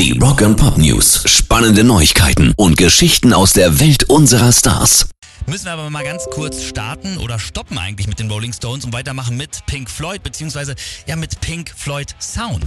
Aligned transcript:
Die 0.00 0.18
Rock 0.18 0.40
and 0.40 0.56
Pop 0.56 0.78
News. 0.78 1.24
Spannende 1.26 1.84
Neuigkeiten 1.84 2.54
und 2.56 2.78
Geschichten 2.78 3.34
aus 3.34 3.52
der 3.52 3.80
Welt 3.80 4.04
unserer 4.04 4.50
Stars. 4.50 5.10
Müssen 5.46 5.66
wir 5.66 5.72
aber 5.72 5.90
mal 5.90 6.02
ganz 6.04 6.24
kurz 6.32 6.62
starten 6.62 7.18
oder 7.18 7.38
stoppen 7.38 7.76
eigentlich 7.76 8.06
mit 8.06 8.18
den 8.18 8.30
Rolling 8.30 8.54
Stones 8.54 8.86
und 8.86 8.94
weitermachen 8.94 9.36
mit 9.36 9.66
Pink 9.66 9.90
Floyd, 9.90 10.22
beziehungsweise 10.22 10.74
ja 11.06 11.16
mit 11.16 11.42
Pink 11.42 11.74
Floyd 11.76 12.14
Sound. 12.18 12.64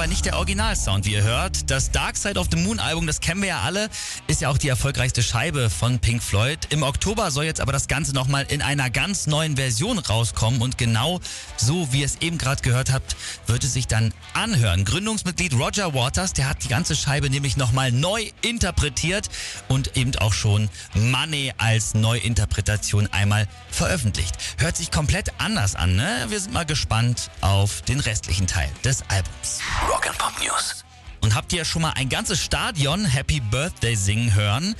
Aber 0.00 0.06
nicht 0.06 0.24
der 0.24 0.36
Originalsound, 0.36 1.04
wie 1.04 1.12
ihr 1.12 1.24
hört. 1.24 1.70
Das 1.70 1.90
Dark 1.90 2.16
Side 2.16 2.40
of 2.40 2.46
the 2.50 2.56
Moon 2.56 2.80
Album, 2.80 3.06
das 3.06 3.20
kennen 3.20 3.42
wir 3.42 3.50
ja 3.50 3.60
alle, 3.60 3.90
ist 4.28 4.40
ja 4.40 4.48
auch 4.48 4.56
die 4.56 4.68
erfolgreichste 4.68 5.22
Scheibe 5.22 5.68
von 5.68 5.98
Pink 5.98 6.22
Floyd. 6.22 6.58
Im 6.70 6.82
Oktober 6.82 7.30
soll 7.30 7.44
jetzt 7.44 7.60
aber 7.60 7.72
das 7.72 7.86
Ganze 7.86 8.14
nochmal 8.14 8.46
in 8.48 8.62
einer 8.62 8.88
ganz 8.88 9.26
neuen 9.26 9.56
Version 9.56 9.98
rauskommen 9.98 10.62
und 10.62 10.78
genau 10.78 11.20
so, 11.58 11.92
wie 11.92 12.00
ihr 12.00 12.06
es 12.06 12.16
eben 12.22 12.38
gerade 12.38 12.62
gehört 12.62 12.90
habt, 12.90 13.14
wird 13.46 13.62
es 13.62 13.74
sich 13.74 13.88
dann 13.88 14.14
anhören. 14.32 14.86
Gründungsmitglied 14.86 15.52
Roger 15.52 15.92
Waters, 15.92 16.32
der 16.32 16.48
hat 16.48 16.64
die 16.64 16.68
ganze 16.68 16.96
Scheibe 16.96 17.28
nämlich 17.28 17.58
nochmal 17.58 17.92
neu 17.92 18.30
interpretiert 18.40 19.28
und 19.68 19.98
eben 19.98 20.16
auch 20.16 20.32
schon 20.32 20.70
Money 20.94 21.52
als 21.58 21.92
Neuinterpretation 21.92 23.06
einmal 23.12 23.46
veröffentlicht. 23.70 24.34
Hört 24.56 24.78
sich 24.78 24.90
komplett 24.90 25.30
anders 25.36 25.74
an, 25.74 25.94
ne? 25.94 26.24
Wir 26.30 26.40
sind 26.40 26.54
mal 26.54 26.64
gespannt 26.64 27.30
auf 27.42 27.82
den 27.82 28.00
restlichen 28.00 28.46
Teil 28.46 28.70
des 28.82 29.02
Albums. 29.10 29.60
Rock 29.90 30.06
and 30.06 30.16
Pop 30.18 30.32
News. 30.38 30.84
Und 31.20 31.34
habt 31.34 31.52
ihr 31.52 31.64
schon 31.64 31.82
mal 31.82 31.92
ein 31.96 32.08
ganzes 32.08 32.40
Stadion 32.40 33.04
Happy 33.04 33.40
Birthday 33.40 33.96
singen 33.96 34.34
hören? 34.36 34.76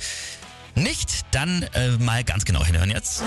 Nicht? 0.73 1.25
Dann 1.31 1.63
äh, 1.73 1.89
mal 1.97 2.23
ganz 2.23 2.45
genau 2.45 2.63
hinhören 2.63 2.89
jetzt. 2.89 3.21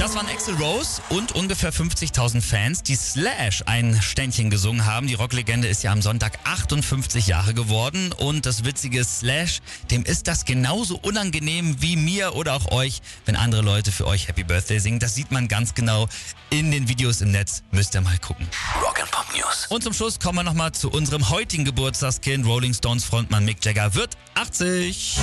Das 0.00 0.14
waren 0.14 0.28
Axel 0.28 0.54
Rose 0.54 1.02
und 1.10 1.32
ungefähr 1.32 1.74
50.000 1.74 2.40
Fans, 2.40 2.82
die 2.82 2.94
Slash 2.94 3.62
ein 3.66 4.00
Ständchen 4.00 4.48
gesungen 4.48 4.86
haben. 4.86 5.06
Die 5.06 5.12
Rocklegende 5.12 5.68
ist 5.68 5.82
ja 5.82 5.92
am 5.92 6.00
Sonntag 6.00 6.38
58 6.44 7.26
Jahre 7.26 7.52
geworden 7.52 8.10
und 8.16 8.46
das 8.46 8.64
witzige 8.64 9.04
Slash, 9.04 9.60
dem 9.90 10.02
ist 10.04 10.26
das 10.26 10.46
genauso 10.46 10.96
unangenehm 10.96 11.82
wie 11.82 11.96
mir 11.96 12.34
oder 12.34 12.54
auch 12.54 12.72
euch, 12.72 13.02
wenn 13.26 13.36
andere 13.36 13.60
Leute 13.60 13.92
für 13.92 14.06
euch 14.06 14.26
Happy 14.26 14.42
Birthday 14.42 14.78
singen. 14.78 15.00
Das 15.00 15.14
sieht 15.14 15.32
man 15.32 15.48
ganz 15.48 15.74
genau 15.74 16.08
in 16.48 16.70
den 16.70 16.88
Videos 16.88 17.20
im 17.20 17.32
Netz. 17.32 17.62
Müsst 17.70 17.94
ihr 17.94 18.00
mal 18.00 18.16
gucken. 18.20 18.48
Rock 18.82 19.02
and 19.02 19.10
Pop 19.10 19.26
News. 19.36 19.66
Und 19.68 19.84
zum 19.84 19.92
Schluss 19.92 20.18
kommen 20.18 20.38
wir 20.38 20.44
nochmal 20.44 20.72
zu 20.72 20.90
unserem 20.90 21.28
heutigen 21.28 21.66
Geburtstagskind. 21.66 22.46
Rolling 22.46 22.72
Stones 22.72 23.04
Frontmann 23.04 23.44
Mick 23.44 23.62
Jagger 23.62 23.94
wird 23.94 24.16
80. 24.32 25.18